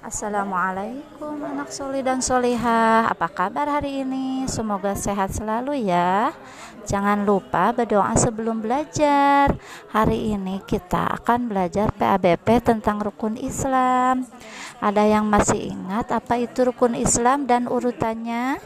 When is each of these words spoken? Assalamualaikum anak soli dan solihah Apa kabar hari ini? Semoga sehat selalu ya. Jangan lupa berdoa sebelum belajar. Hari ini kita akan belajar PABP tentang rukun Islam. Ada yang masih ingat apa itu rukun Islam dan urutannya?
Assalamualaikum 0.00 1.38
anak 1.44 1.70
soli 1.70 2.00
dan 2.00 2.24
solihah 2.24 3.06
Apa 3.12 3.28
kabar 3.28 3.68
hari 3.68 4.02
ini? 4.02 4.42
Semoga 4.48 4.96
sehat 4.96 5.30
selalu 5.30 5.86
ya. 5.86 6.34
Jangan 6.88 7.22
lupa 7.22 7.70
berdoa 7.70 8.16
sebelum 8.18 8.58
belajar. 8.58 9.54
Hari 9.92 10.34
ini 10.34 10.64
kita 10.66 11.20
akan 11.20 11.46
belajar 11.52 11.94
PABP 11.94 12.58
tentang 12.58 12.98
rukun 12.98 13.38
Islam. 13.38 14.26
Ada 14.80 15.04
yang 15.06 15.28
masih 15.30 15.70
ingat 15.76 16.10
apa 16.10 16.40
itu 16.40 16.66
rukun 16.66 16.98
Islam 16.98 17.44
dan 17.44 17.68
urutannya? 17.70 18.58